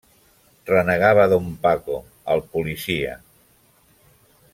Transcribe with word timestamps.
Renegava 0.69 1.25
don 1.33 1.51
Paco, 1.65 1.99
el 2.37 2.41
policia. 2.57 3.13